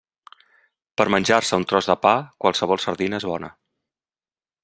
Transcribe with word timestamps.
Per 1.01 1.05
a 1.09 1.13
menjar-se 1.15 1.59
un 1.63 1.67
tros 1.73 1.89
de 1.91 1.97
pa, 2.07 2.15
qualsevol 2.45 2.83
sardina 2.87 3.23
és 3.23 3.31
bona. 3.35 3.51